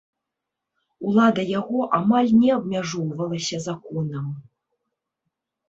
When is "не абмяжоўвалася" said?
2.41-3.63